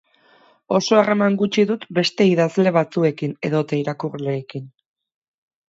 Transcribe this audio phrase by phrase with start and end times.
[0.77, 4.69] Oso harreman gutxi dut beste idazle batzuekin edota irakurleekin.